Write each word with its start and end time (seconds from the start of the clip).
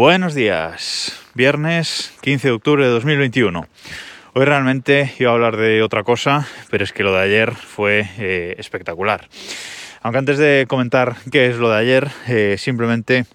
Buenos 0.00 0.34
días, 0.34 1.12
viernes 1.34 2.14
15 2.22 2.48
de 2.48 2.54
octubre 2.54 2.86
de 2.86 2.90
2021. 2.90 3.66
Hoy 4.32 4.44
realmente 4.46 5.12
iba 5.18 5.30
a 5.30 5.34
hablar 5.34 5.58
de 5.58 5.82
otra 5.82 6.04
cosa, 6.04 6.48
pero 6.70 6.84
es 6.84 6.94
que 6.94 7.02
lo 7.02 7.12
de 7.12 7.20
ayer 7.20 7.54
fue 7.54 8.08
eh, 8.16 8.54
espectacular. 8.56 9.28
Aunque 10.00 10.18
antes 10.18 10.38
de 10.38 10.64
comentar 10.66 11.16
qué 11.30 11.50
es 11.50 11.58
lo 11.58 11.68
de 11.68 11.76
ayer, 11.76 12.10
eh, 12.28 12.56
simplemente 12.56 13.26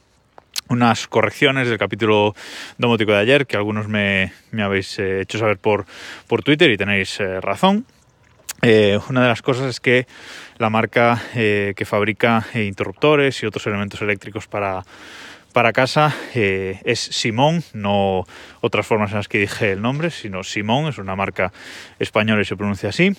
unas 0.67 1.07
correcciones 1.07 1.69
del 1.69 1.77
capítulo 1.77 2.33
domótico 2.79 3.11
de 3.11 3.19
ayer, 3.19 3.45
que 3.45 3.57
algunos 3.57 3.87
me, 3.87 4.33
habéis 4.59 4.97
eh, 4.97 5.21
hecho 5.21 5.37
saber 5.37 5.59
por, 5.59 5.85
por 6.25 6.41
Twitter 6.41 6.71
y 6.71 6.77
tenéis 6.77 7.19
razón. 7.41 7.85
una 8.63 9.21
de 9.21 9.27
las 9.27 9.43
cosas 9.43 9.67
es 9.67 9.79
que 9.79 10.07
la 10.57 10.71
marca 10.71 11.21
que 11.31 11.85
fabrica 11.85 12.43
interruptores 12.55 13.43
y 13.43 13.45
otros 13.45 13.67
elementos 13.67 14.01
eléctricos 14.01 14.47
para 14.47 14.83
para 15.55 15.71
casa 15.71 16.13
eh, 16.33 16.81
es 16.83 16.99
Simón, 16.99 17.63
no 17.71 18.25
otras 18.59 18.85
formas 18.85 19.11
en 19.11 19.17
las 19.19 19.29
que 19.29 19.37
dije 19.37 19.71
el 19.71 19.81
nombre, 19.81 20.09
sino 20.11 20.43
Simón, 20.43 20.87
es 20.87 20.97
una 20.97 21.15
marca 21.15 21.53
española 21.97 22.41
y 22.41 22.45
se 22.45 22.57
pronuncia 22.57 22.89
así. 22.89 23.13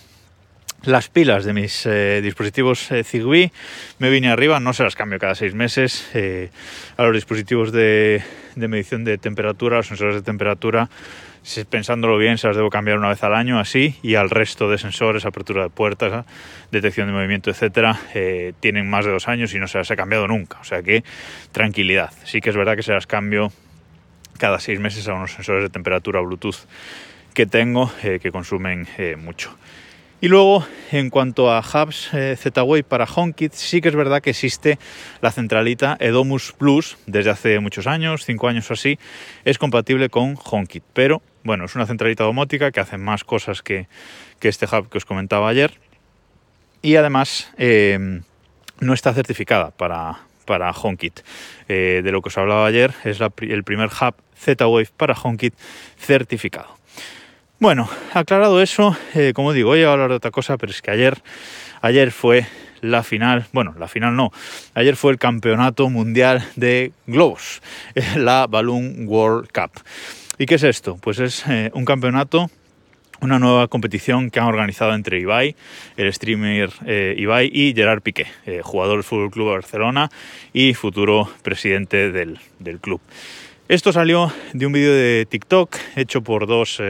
Las 0.83 1.09
pilas 1.09 1.47
de 1.47 1.55
mis 1.55 1.87
eh, 1.87 2.21
dispositivos 2.23 2.93
eh, 2.93 3.05
Zigbee 3.05 3.53
me 3.99 4.11
vine 4.11 4.29
arriba, 4.29 4.61
no 4.61 4.75
se 4.75 4.83
las 4.83 4.95
cambio 4.95 5.19
cada 5.19 5.35
seis 5.35 5.55
meses. 5.55 6.11
a 6.99 7.03
los 7.05 7.15
dispositivos 7.15 7.73
de 7.73 8.23
medición 8.55 9.03
de 9.05 9.17
temperatura, 9.17 9.79
los 9.79 9.87
sensores 9.87 10.17
de 10.17 10.21
temperatura, 10.21 10.91
pensándolo 11.69 12.19
bien, 12.19 12.39
se 12.39 12.49
las 12.49 12.57
debo 12.57 12.71
cambiar 12.71 12.99
una 12.99 13.09
vez 13.09 13.23
al 13.23 13.35
año, 13.35 13.59
así, 13.59 13.97
y 14.03 14.17
al 14.17 14.31
resto 14.31 14.69
de 14.69 14.79
sensores, 14.79 15.25
apertura 15.25 15.63
de 15.63 15.71
puertas, 15.71 16.25
detección 16.73 17.07
de 17.07 17.13
movimiento, 17.13 17.51
etcétera, 17.51 17.99
eh, 18.15 18.53
tienen 18.61 18.91
más 18.91 19.05
de 19.05 19.13
dos 19.13 19.29
años 19.29 19.55
y 19.55 19.59
no 19.59 19.69
se 19.69 19.79
las 19.79 19.91
he 19.91 19.97
cambiado 19.97 20.27
nunca. 20.27 20.59
O 20.61 20.65
sea 20.65 20.83
que 20.83 21.05
tranquilidad. 21.53 22.11
Sí 22.25 22.41
que 22.41 22.51
es 22.51 22.57
verdad 22.57 22.77
que 22.77 22.83
se 22.83 22.93
las 22.93 23.07
cambio 23.07 23.53
cada 24.39 24.59
seis 24.59 24.81
meses 24.81 25.07
a 25.09 25.15
unos 25.15 25.33
sensores 25.33 25.63
de 25.63 25.71
temperatura 25.71 26.21
Bluetooth 26.21 26.67
que 27.33 27.47
tengo 27.47 27.93
eh, 28.03 28.19
que 28.21 28.33
consumen 28.33 28.87
eh, 28.99 29.17
mucho. 29.17 29.57
Y 30.19 30.29
luego, 30.29 30.67
en 30.93 31.11
cuanto 31.11 31.53
a 31.53 31.61
hubs 31.61 32.09
Z-Wave 32.11 32.85
para 32.85 33.05
HomeKit, 33.05 33.53
sí 33.53 33.83
que 33.83 33.89
es 33.89 33.95
verdad 33.95 34.23
que 34.23 34.31
existe 34.31 34.79
la 35.21 35.31
centralita 35.31 35.99
Edomus 36.01 36.55
Plus 36.55 36.97
desde 37.07 37.31
hace 37.31 37.61
muchos 37.61 37.87
años, 37.87 38.25
cinco 38.25 38.49
años 38.49 38.71
o 38.71 38.75
así, 38.75 38.99
es 39.45 39.59
compatible 39.59 40.09
con 40.09 40.37
HomeKit, 40.43 40.83
pero 40.95 41.21
bueno, 41.47 41.65
es 41.65 41.75
una 41.77 41.87
centralita 41.87 42.25
domótica 42.25 42.73
que 42.73 42.81
hace 42.81 42.99
más 42.99 43.25
cosas 43.25 43.63
que, 43.63 43.87
este 44.41 44.67
hub 44.67 44.89
que 44.91 44.99
os 44.99 45.05
comentaba 45.05 45.49
ayer. 45.49 45.73
Y 46.83 46.97
además 46.97 47.51
eh, 47.57 48.21
no 48.81 48.93
está 48.93 49.15
certificada 49.15 49.71
para, 49.71 50.19
para 50.45 50.71
HomeKit. 50.71 51.21
Eh, 51.69 52.03
de 52.05 52.13
lo 52.13 52.21
que 52.21 52.29
os 52.29 52.39
hablaba 52.39 52.67
ayer, 52.67 52.93
es 53.05 53.21
el 53.41 53.65
primer 53.65 53.89
hub 53.89 54.15
Z-Wave 54.39 54.89
para 54.97 55.15
HomeKit 55.15 55.55
certificado. 55.99 56.77
Bueno, 57.59 57.89
aclarado 58.13 58.61
eso, 58.61 58.97
eh, 59.15 59.33
como 59.35 59.53
digo, 59.53 59.71
voy 59.71 59.83
a 59.83 59.93
hablar 59.93 60.11
de 60.11 60.17
otra 60.17 60.31
cosa, 60.31 60.59
pero 60.59 60.73
es 60.73 60.83
que 60.83 60.91
ayer, 60.91 61.23
ayer 61.81 62.11
fue 62.13 62.47
la 62.83 63.03
final, 63.03 63.47
bueno, 63.53 63.75
la 63.79 63.89
final 63.89 64.15
no, 64.15 64.31
ayer 64.75 64.95
fue 64.97 65.13
el 65.13 65.19
campeonato 65.19 65.89
mundial 65.89 66.47
de 66.57 66.93
globos, 67.07 67.63
la 68.17 68.47
Balloon 68.47 69.07
World 69.09 69.49
Cup. 69.53 69.71
¿Y 70.39 70.45
qué 70.45 70.57
es 70.57 70.65
esto? 70.65 70.99
Pues 71.01 71.19
es 71.19 71.45
eh, 71.49 71.71
un 71.73 71.87
campeonato 71.87 72.51
una 73.23 73.39
nueva 73.39 73.67
competición 73.69 74.31
que 74.31 74.41
han 74.41 74.47
organizado 74.47 74.93
entre 74.95 75.19
Ibai, 75.19 75.57
el 75.97 76.13
streamer 76.13 76.71
eh, 76.85 77.15
Ibai, 77.17 77.51
y 77.51 77.73
Gerard 77.75 78.03
Piqué, 78.03 78.27
eh, 78.45 78.61
jugador 78.63 78.97
del 78.97 79.05
Fútbol 79.05 79.31
Club 79.31 79.53
Barcelona 79.53 80.11
y 80.53 80.75
futuro 80.75 81.31
presidente 81.43 82.13
del, 82.13 82.39
club. 82.83 83.01
Esto 83.69 83.91
salió 83.91 84.31
de 84.53 84.67
un 84.67 84.73
vídeo 84.75 84.93
de 84.93 85.27
TikTok 85.27 85.75
hecho 85.97 86.21
por 86.21 86.47
dos 86.47 86.83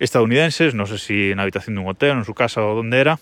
estadounidenses, 0.00 0.74
no 0.74 0.86
sé 0.86 0.98
si 0.98 1.30
en 1.30 1.36
la 1.36 1.44
habitación 1.44 1.76
de 1.76 1.82
un 1.82 1.88
hotel, 1.88 2.10
en 2.10 2.24
su 2.24 2.34
casa 2.34 2.66
o 2.66 2.74
donde 2.74 2.98
era, 2.98 3.20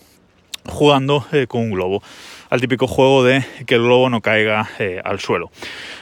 jugando 0.65 1.27
con 1.47 1.61
un 1.61 1.69
globo. 1.69 2.01
Al 2.49 2.59
típico 2.59 2.87
juego 2.87 3.23
de 3.23 3.45
que 3.67 3.75
el 3.75 3.83
globo 3.83 4.09
no 4.09 4.21
caiga 4.21 4.67
al 5.03 5.19
suelo. 5.19 5.51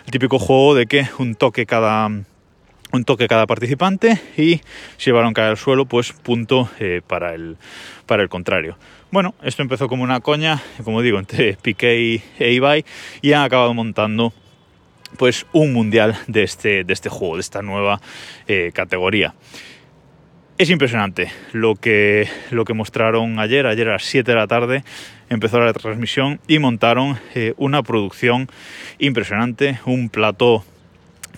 El 0.06 0.12
típico 0.12 0.40
juego 0.40 0.74
de 0.74 0.88
que 0.88 1.06
un 1.20 1.36
toque 1.36 1.66
cada 1.66 2.10
un 2.92 3.04
toque 3.04 3.28
cada 3.28 3.46
participante 3.46 4.20
y 4.38 4.62
si 4.98 5.10
el 5.10 5.16
al 5.18 5.58
suelo, 5.58 5.86
pues 5.86 6.12
punto 6.14 6.70
eh, 6.80 7.02
para, 7.06 7.34
el, 7.34 7.58
para 8.06 8.24
el 8.24 8.30
contrario. 8.30 8.78
Bueno, 9.12 9.36
esto 9.44 9.62
empezó 9.62 9.88
como 9.88 10.04
una 10.04 10.20
coña, 10.20 10.62
como 10.84 11.02
digo, 11.02 11.20
entre 11.20 11.54
Piqué 11.62 12.22
e 12.40 12.52
Ibai 12.52 12.86
y 13.22 13.34
han 13.34 13.44
acabado 13.44 13.74
montando 13.74 14.34
pues 15.18 15.46
un 15.54 15.74
mundial 15.74 16.18
de 16.28 16.44
este, 16.44 16.84
de 16.84 16.94
este 16.94 17.10
juego, 17.10 17.36
de 17.36 17.42
esta 17.42 17.62
nueva 17.62 18.00
eh, 18.48 18.72
categoría. 18.74 19.34
Es 20.58 20.70
impresionante 20.70 21.32
lo 21.54 21.76
que, 21.76 22.28
lo 22.52 22.66
que 22.66 22.74
mostraron 22.74 23.40
ayer, 23.40 23.66
ayer 23.66 23.88
a 23.88 23.94
las 23.94 24.04
7 24.04 24.30
de 24.30 24.38
la 24.38 24.46
tarde 24.46 24.84
empezó 25.30 25.60
la 25.62 25.72
transmisión 25.72 26.42
y 26.48 26.60
montaron 26.60 27.18
eh, 27.34 27.54
una 27.58 27.82
producción 27.82 28.50
impresionante, 28.98 29.80
un 29.86 30.10
plató 30.10 30.66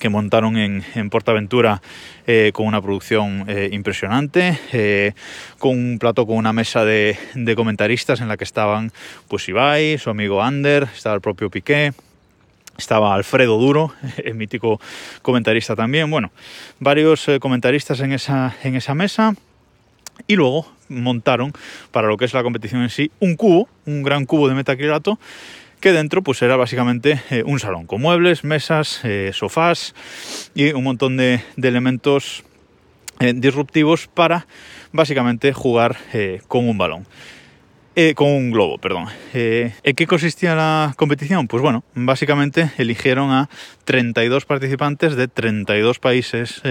que 0.02 0.10
montaron 0.10 0.58
en, 0.58 1.10
Portaventura 1.12 1.82
eh, 2.26 2.50
con 2.54 2.66
una 2.66 2.82
producción 2.82 3.46
eh, 3.48 3.70
impresionante, 3.72 4.60
eh, 4.74 5.14
con 5.60 5.78
un 5.78 6.00
plato 6.00 6.26
con 6.26 6.38
una 6.38 6.52
mesa 6.52 6.84
de, 6.84 7.16
comentaristas 7.56 8.20
en 8.20 8.28
la 8.28 8.36
que 8.36 8.44
estaban 8.44 8.92
pues 9.28 9.48
Ibai, 9.48 10.00
su 10.00 10.10
amigo 10.10 10.42
Ander, 10.42 10.88
estaba 10.94 11.14
el 11.14 11.22
propio 11.22 11.52
Piqué, 11.52 11.94
estaba 12.78 13.14
Alfredo 13.14 13.60
Duro, 13.60 13.94
el 14.18 14.34
mítico 14.34 14.82
comentarista 15.22 15.76
también, 15.76 16.10
bueno, 16.10 16.32
varios 16.80 17.30
comentaristas 17.40 18.00
en 18.00 18.12
esa, 18.12 18.56
en 18.64 18.76
esa 18.76 18.96
mesa. 18.96 19.36
Y 20.28 20.36
luego 20.36 20.72
montaron, 20.90 21.54
para 21.92 22.08
lo 22.08 22.18
que 22.18 22.26
es 22.26 22.34
la 22.34 22.44
competición 22.44 22.82
en 22.82 22.90
sí, 22.90 23.12
un 23.20 23.36
cubo, 23.36 23.70
un 23.86 24.04
gran 24.04 24.26
cubo 24.26 24.48
de 24.48 24.56
metacrilato, 24.56 25.20
que 25.82 25.92
dentro 25.92 26.22
pues 26.22 26.42
era 26.42 26.56
básicamente 26.56 27.22
eh, 27.32 27.44
un 27.46 27.60
salón 27.60 27.88
con 27.88 28.02
muebles, 28.02 28.44
mesas, 28.44 29.02
eh, 29.04 29.32
sofás 29.34 29.94
y 30.56 30.72
un 30.72 30.84
montón 30.84 31.18
de, 31.18 31.42
elementos 31.62 32.44
eh, 33.20 33.34
disruptivos 33.36 34.08
para 34.08 34.48
básicamente 34.94 35.52
jugar 35.52 35.98
con 36.48 36.70
un 36.70 36.78
balón. 36.78 37.08
con 38.16 38.30
un 38.30 38.52
globo, 38.52 38.78
perdón. 38.78 39.08
¿En 39.34 39.96
qué 39.96 40.08
consistía 40.08 40.56
la 40.56 40.94
competición? 40.98 41.48
Pues 41.48 41.62
bueno, 41.62 41.84
básicamente 41.94 42.72
eligieron 42.78 43.32
a 43.32 43.50
32 43.86 44.46
participantes 44.46 45.16
de 45.16 45.28
32 45.28 46.00
países 46.00 46.62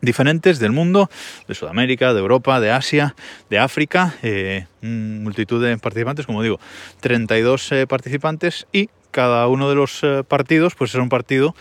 diferentes 0.00 0.58
del 0.58 0.72
mundo, 0.72 1.10
de 1.48 1.54
Sudamérica, 1.54 2.12
de 2.12 2.20
Europa, 2.20 2.60
de 2.60 2.70
Asia, 2.70 3.14
de 3.50 3.58
África, 3.58 4.14
eh, 4.22 4.66
multitud 4.82 5.64
de 5.64 5.76
participantes, 5.78 6.26
como 6.26 6.42
digo, 6.42 6.60
32 7.00 7.72
eh, 7.72 7.86
participantes 7.86 8.66
y 8.72 8.90
cada 9.10 9.46
uno 9.48 9.68
de 9.68 9.74
los 9.76 10.00
eh, 10.02 10.22
partidos 10.26 10.74
pues 10.74 10.94
era 10.94 11.02
un 11.02 11.08
partido 11.08 11.54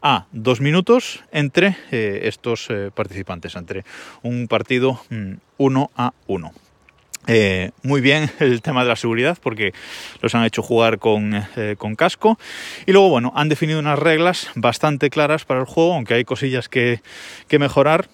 a 0.00 0.26
dos 0.30 0.60
minutos 0.60 1.24
entre 1.32 1.76
estos 1.90 2.68
participantes, 2.94 3.56
entre 3.56 3.84
un 4.22 4.46
partido 4.46 5.00
mm, 5.10 5.32
uno 5.56 5.90
a 5.96 6.12
uno. 6.28 6.52
Eh, 7.30 7.72
muy 7.82 8.00
bien 8.00 8.30
el 8.40 8.62
tema 8.62 8.82
de 8.82 8.88
la 8.88 8.96
seguridad 8.96 9.38
porque 9.40 9.74
los 10.22 10.34
han 10.34 10.44
hecho 10.44 10.62
jugar 10.62 10.98
eh, 11.56 11.76
con, 11.78 11.94
casco. 11.94 12.38
Y 12.86 12.92
luego 12.92 13.10
bueno 13.10 13.32
han 13.36 13.48
definido 13.48 13.78
unas 13.78 13.98
reglas 13.98 14.50
bastante 14.54 15.10
claras 15.10 15.44
para 15.44 15.60
el 15.60 15.66
juego 15.66 15.94
aunque 15.94 16.14
hay 16.14 16.24
cosillas 16.24 16.68
que, 16.68 17.00
mejorar. 17.58 18.08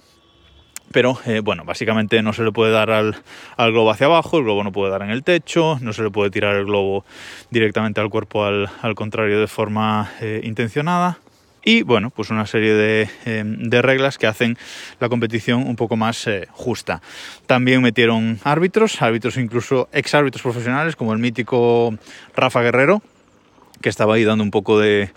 Pero 0.90 1.18
eh, 1.26 1.40
bueno, 1.40 1.64
básicamente 1.64 2.22
no 2.22 2.32
se 2.32 2.42
le 2.44 2.52
puede 2.52 2.70
dar 2.70 2.90
al, 2.90 3.16
globo 3.56 3.90
hacia 3.90 4.06
abajo, 4.06 4.38
el 4.38 4.44
globo 4.44 4.62
no 4.62 4.70
puede 4.70 4.92
dar 4.92 5.02
en 5.02 5.10
el 5.10 5.24
techo, 5.24 5.78
no 5.80 5.92
se 5.92 6.02
le 6.02 6.10
puede 6.10 6.30
tirar 6.30 6.54
el 6.56 6.66
globo 6.66 7.04
directamente 7.50 8.00
al 8.00 8.10
cuerpo 8.10 8.44
al 8.44 8.94
contrario 8.94 9.40
de 9.40 9.48
forma 9.48 10.12
intencionada 10.42 11.18
y 11.64 11.82
bueno, 11.82 12.10
pues 12.10 12.30
una 12.30 12.46
serie 12.46 13.08
em, 13.24 13.56
de, 13.70 13.82
reglas 13.82 14.18
que 14.18 14.26
hacen 14.26 14.58
la 15.00 15.08
competición 15.08 15.66
un 15.66 15.76
poco 15.76 15.96
más 15.96 16.26
eh, 16.26 16.46
justa. 16.52 17.00
También 17.46 17.80
metieron 17.82 18.38
árbitros, 18.44 19.00
árbitros 19.00 19.38
incluso 19.38 19.88
ex 19.92 20.14
árbitros 20.14 20.42
profesionales 20.42 20.94
como 20.94 21.12
el 21.12 21.18
mítico 21.18 21.94
Rafa 22.36 22.60
Guerrero, 22.60 23.02
que 23.80 23.88
estaba 23.88 24.14
ahí 24.14 24.24
dando 24.24 24.44
un 24.44 24.50
poco 24.50 24.78
de, 24.78 25.10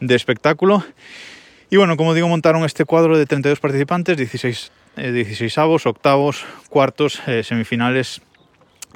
espectáculo. 0.00 0.84
Y 1.68 1.76
bueno, 1.76 1.96
como 1.96 2.14
digo, 2.14 2.28
montaron 2.28 2.64
este 2.64 2.84
cuadro 2.84 3.18
de 3.18 3.26
32 3.26 3.60
participantes, 3.60 4.16
16, 4.16 4.72
16 4.96 5.58
avos, 5.58 5.86
octavos, 5.86 6.44
cuartos, 6.68 7.20
eh, 7.26 7.42
semifinales 7.44 8.22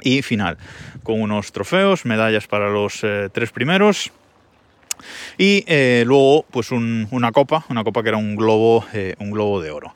y 0.01 0.23
final, 0.23 0.57
con 1.03 1.21
unos 1.21 1.51
trofeos, 1.51 2.05
medallas 2.05 2.47
para 2.47 2.69
los 2.69 3.03
eh, 3.03 3.29
tres 3.31 3.51
primeros, 3.51 4.11
y 5.37 5.63
eh, 5.67 6.03
luego, 6.05 6.45
pues 6.51 6.71
una 6.71 7.31
copa, 7.31 7.65
una 7.69 7.83
copa 7.83 8.03
que 8.03 8.09
era 8.09 8.17
un 8.17 8.35
globo, 8.35 8.85
eh, 8.93 9.15
un 9.19 9.31
globo 9.31 9.61
de 9.61 9.71
oro. 9.71 9.93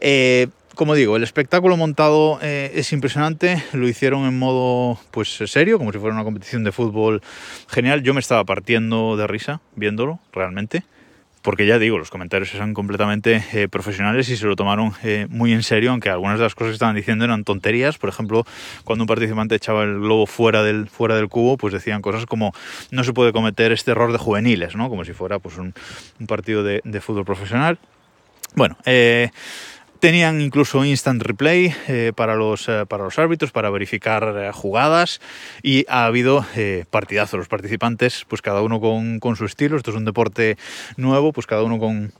Eh, 0.00 0.48
como 0.74 0.94
digo, 0.94 1.16
el 1.16 1.24
espectáculo 1.24 1.76
montado 1.76 2.38
es 2.40 2.92
impresionante, 2.92 3.64
lo 3.72 3.88
hicieron 3.88 4.26
en 4.26 4.38
modo 4.38 4.96
pues 5.10 5.28
serio, 5.46 5.76
como 5.76 5.90
si 5.90 5.98
fuera 5.98 6.14
una 6.14 6.22
competición 6.22 6.62
de 6.62 6.70
fútbol 6.70 7.20
genial. 7.66 8.04
Yo 8.04 8.14
me 8.14 8.20
estaba 8.20 8.44
partiendo 8.44 9.16
de 9.16 9.26
risa 9.26 9.60
viéndolo, 9.74 10.20
realmente 10.32 10.84
porque 11.48 11.64
ya 11.64 11.78
digo, 11.78 11.96
los 11.96 12.10
comentarios 12.10 12.54
eran 12.54 12.74
completamente 12.74 13.42
eh, 13.54 13.68
profesionales 13.68 14.28
y 14.28 14.36
se 14.36 14.44
lo 14.44 14.54
tomaron 14.54 14.92
eh, 15.02 15.26
muy 15.30 15.54
en 15.54 15.62
serio, 15.62 15.92
aunque 15.92 16.10
algunas 16.10 16.36
de 16.38 16.44
las 16.44 16.54
cosas 16.54 16.72
que 16.72 16.74
estaban 16.74 16.94
diciendo 16.94 17.24
eran 17.24 17.42
tonterías. 17.44 17.96
Por 17.96 18.10
ejemplo, 18.10 18.44
cuando 18.84 19.04
un 19.04 19.06
participante 19.06 19.54
echaba 19.54 19.84
el 19.84 19.98
globo 19.98 20.26
fuera 20.26 20.62
del, 20.62 20.88
fuera 20.90 21.16
del 21.16 21.30
cubo, 21.30 21.56
pues 21.56 21.72
decían 21.72 22.02
cosas 22.02 22.26
como 22.26 22.52
no 22.90 23.02
se 23.02 23.14
puede 23.14 23.32
cometer 23.32 23.72
este 23.72 23.92
error 23.92 24.12
de 24.12 24.18
juveniles, 24.18 24.76
¿no? 24.76 24.90
Como 24.90 25.06
si 25.06 25.14
fuera 25.14 25.38
pues 25.38 25.56
un, 25.56 25.72
partido 26.26 26.62
de, 26.62 26.82
de 26.84 27.00
fútbol 27.00 27.24
profesional. 27.24 27.78
Bueno, 28.54 28.76
eh, 28.84 29.30
Tenían 30.00 30.40
incluso 30.40 30.84
instant 30.84 31.20
replay 31.22 31.74
eh, 31.88 32.12
para, 32.14 32.36
los, 32.36 32.68
eh, 32.68 32.84
para 32.88 33.02
los 33.02 33.18
árbitros, 33.18 33.50
para 33.50 33.68
verificar 33.70 34.34
eh, 34.36 34.52
jugadas 34.52 35.20
y 35.62 35.86
ha 35.88 36.04
habido 36.04 36.44
partidazos. 36.90 37.38
Los 37.38 37.48
participantes, 37.48 38.24
pues 38.28 38.40
cada 38.40 38.62
uno 38.62 38.80
con, 38.80 39.18
con, 39.18 39.34
su 39.34 39.44
estilo. 39.44 39.76
Esto 39.76 39.90
es 39.90 39.96
un 39.96 40.04
deporte 40.04 40.56
nuevo, 40.96 41.32
pues 41.32 41.48
cada 41.48 41.64
uno 41.64 41.80
con, 41.80 42.12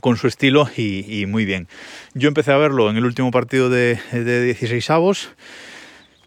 con 0.00 0.16
su 0.16 0.28
estilo 0.28 0.68
y, 0.76 1.20
y, 1.20 1.26
muy 1.26 1.44
bien. 1.44 1.68
Yo 2.14 2.28
empecé 2.28 2.52
a 2.52 2.56
verlo 2.56 2.88
en 2.88 2.96
el 2.96 3.04
último 3.04 3.30
partido 3.30 3.68
de, 3.68 3.98
de 4.12 4.44
16 4.44 4.88
avos 4.88 5.30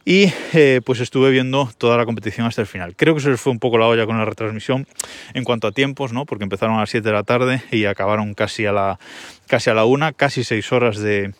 y 0.07 0.31
eh, 0.53 0.79
pues 0.85 1.01
estuve 1.01 1.31
viendo 1.31 1.69
toda 1.77 1.97
la 1.97 2.05
competición 2.05 2.47
hasta 2.47 2.61
el 2.61 2.67
final. 2.67 2.95
Creo 2.95 3.13
que 3.13 3.19
se 3.19 3.29
les 3.29 3.41
fue 3.41 3.51
un 3.51 3.59
poco 3.59 3.77
la 3.77 3.87
olla 3.87 4.05
con 4.05 4.17
la 4.17 4.23
retransmisión 4.23 4.87
en 5.33 5.43
cuanto 5.43 5.67
a 5.67 5.73
tiempos, 5.73 6.13
¿no? 6.13 6.25
Porque 6.25 6.45
empezaron 6.45 6.77
a 6.77 6.79
las 6.79 6.89
7 6.91 7.05
de 7.05 7.13
la 7.13 7.23
tarde 7.23 7.61
y 7.73 7.83
acabaron 7.83 8.33
casi 8.33 8.65
a 8.65 8.71
la, 8.71 8.99
casi 9.47 9.69
a 9.69 9.73
la 9.73 9.83
1, 9.83 10.13
casi 10.15 10.45
6 10.45 10.71
horas 10.71 10.99
de, 10.99 11.33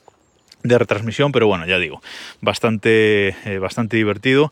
de 0.63 0.77
retransmisión, 0.77 1.31
pero 1.31 1.47
bueno, 1.47 1.65
ya 1.65 1.77
digo, 1.79 2.01
bastante, 2.41 3.35
eh, 3.45 3.59
bastante 3.59 3.97
divertido. 3.97 4.51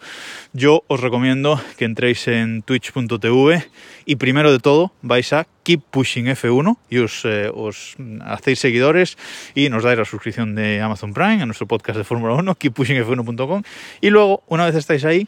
Yo 0.54 0.84
os 0.88 1.02
recomiendo 1.02 1.62
que 1.78 1.86
entréis 1.86 2.28
en 2.28 2.62
twitch.tv 2.62 3.66
y 4.06 4.16
primero 4.16 4.52
de 4.52 4.60
todo 4.60 4.92
vais 5.02 5.34
a 5.34 5.48
Keep 5.64 5.82
Pushing 5.92 6.28
F1 6.28 6.78
y 6.90 7.00
os, 7.00 7.24
eh, 7.26 7.52
os, 7.54 7.96
hacéis 8.22 8.60
seguidores 8.60 9.18
y 9.56 9.70
nos 9.70 9.84
dais 9.84 9.98
la 9.98 10.06
suscripción 10.06 10.56
de 10.56 10.82
Amazon 10.82 11.14
Prime 11.14 11.42
a 11.42 11.46
nuestro 11.46 11.68
podcast 11.68 11.98
de 11.98 12.04
Fórmula 12.04 12.36
1, 12.36 12.56
keeppushingf1.com 12.56 13.64
y 14.02 14.10
luego, 14.10 14.44
una 14.48 14.66
vez 14.66 14.76
estáis 14.76 15.06
ahí, 15.06 15.28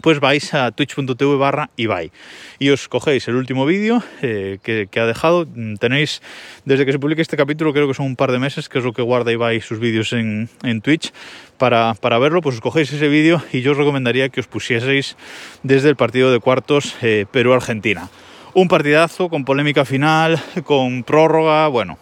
pues 0.00 0.20
vais 0.20 0.54
a 0.54 0.70
twitch.tv 0.70 1.36
barra 1.36 1.70
Ibai 1.76 2.10
y 2.58 2.70
os 2.70 2.88
cogéis 2.88 3.28
el 3.28 3.36
último 3.36 3.66
vídeo 3.66 4.02
eh, 4.22 4.58
que, 4.62 4.88
ha 5.00 5.06
dejado. 5.06 5.46
Tenéis, 5.78 6.22
desde 6.64 6.86
que 6.86 6.92
se 6.92 6.98
publique 6.98 7.22
este 7.22 7.36
capítulo, 7.36 7.72
creo 7.72 7.88
que 7.88 7.94
son 7.94 8.06
un 8.06 8.16
par 8.16 8.32
de 8.32 8.38
meses, 8.38 8.68
que 8.68 8.78
es 8.78 8.84
lo 8.84 8.92
que 8.92 9.02
guarda 9.02 9.32
Ibai 9.32 9.60
sus 9.60 9.78
vídeos 9.78 10.12
en, 10.12 10.48
Twitch. 10.82 11.12
Para, 11.58 11.94
para, 11.94 12.18
verlo, 12.18 12.42
pues 12.42 12.56
os 12.56 12.60
cogéis 12.60 12.92
ese 12.92 13.08
vídeo 13.08 13.42
y 13.52 13.62
yo 13.62 13.72
os 13.72 13.78
recomendaría 13.78 14.28
que 14.28 14.40
os 14.40 14.46
pusieseis 14.46 15.16
desde 15.62 15.88
el 15.88 15.96
partido 15.96 16.30
de 16.30 16.40
cuartos 16.40 16.94
eh, 17.02 17.26
Perú-Argentina. 17.30 18.08
Un 18.54 18.68
partidazo 18.68 19.28
con 19.28 19.44
polémica 19.44 19.84
final, 19.84 20.40
con 20.64 21.02
prórroga, 21.02 21.68
bueno, 21.68 21.98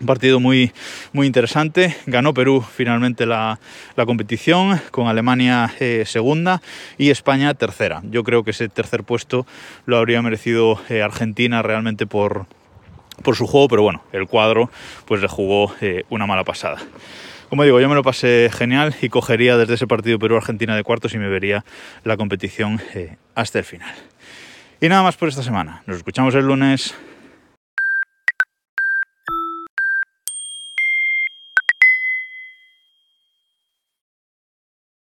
un 0.00 0.06
partido 0.06 0.40
muy, 0.40 0.72
muy 1.12 1.26
interesante. 1.26 1.96
Ganó 2.06 2.34
Perú 2.34 2.62
finalmente 2.62 3.26
la, 3.26 3.60
la 3.96 4.06
competición, 4.06 4.80
con 4.90 5.06
Alemania 5.06 5.72
eh, 5.80 6.04
segunda 6.06 6.60
y 6.98 7.10
España 7.10 7.54
tercera. 7.54 8.02
Yo 8.04 8.24
creo 8.24 8.44
que 8.44 8.50
ese 8.50 8.68
tercer 8.68 9.04
puesto 9.04 9.46
lo 9.86 9.96
habría 9.96 10.20
merecido 10.22 10.80
eh, 10.88 11.02
Argentina 11.02 11.62
realmente 11.62 12.06
por, 12.06 12.46
por 13.22 13.36
su 13.36 13.46
juego, 13.46 13.68
pero 13.68 13.82
bueno, 13.82 14.02
el 14.12 14.26
cuadro 14.26 14.70
pues 15.06 15.20
le 15.20 15.28
jugó 15.28 15.72
eh, 15.80 16.04
una 16.10 16.26
mala 16.26 16.44
pasada. 16.44 16.78
Como 17.48 17.62
digo, 17.62 17.80
yo 17.80 17.88
me 17.88 17.94
lo 17.94 18.02
pasé 18.02 18.50
genial 18.52 18.96
y 19.00 19.08
cogería 19.10 19.56
desde 19.56 19.74
ese 19.74 19.86
partido 19.86 20.18
Perú-Argentina 20.18 20.74
de 20.74 20.82
cuartos 20.82 21.14
y 21.14 21.18
me 21.18 21.28
vería 21.28 21.64
la 22.02 22.16
competición 22.16 22.80
hasta 23.36 23.60
el 23.60 23.64
final. 23.64 23.94
Y 24.80 24.88
nada 24.88 25.04
más 25.04 25.16
por 25.16 25.28
esta 25.28 25.42
semana. 25.42 25.82
Nos 25.86 25.98
escuchamos 25.98 26.34
el 26.34 26.46
lunes. 26.46 26.94